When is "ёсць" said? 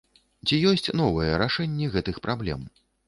0.71-0.89